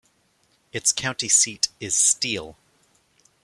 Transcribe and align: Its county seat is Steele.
Its 0.73 0.91
county 0.91 1.29
seat 1.29 1.67
is 1.79 1.95
Steele. 1.95 2.57